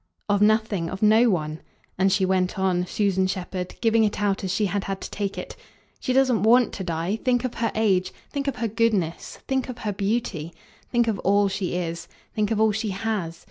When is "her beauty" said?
9.85-10.55